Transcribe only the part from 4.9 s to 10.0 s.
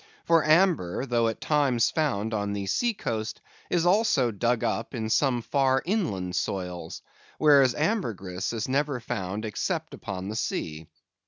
in some far inland soils, whereas ambergris is never found except